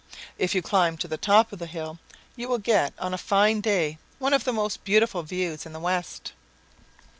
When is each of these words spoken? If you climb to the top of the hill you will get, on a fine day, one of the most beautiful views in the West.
If 0.39 0.55
you 0.55 0.63
climb 0.63 0.97
to 0.97 1.07
the 1.07 1.15
top 1.19 1.53
of 1.53 1.59
the 1.59 1.67
hill 1.67 1.99
you 2.35 2.47
will 2.47 2.57
get, 2.57 2.91
on 2.97 3.13
a 3.13 3.19
fine 3.19 3.61
day, 3.61 3.99
one 4.17 4.33
of 4.33 4.45
the 4.45 4.51
most 4.51 4.83
beautiful 4.83 5.21
views 5.21 5.63
in 5.63 5.73
the 5.73 5.79
West. 5.79 6.33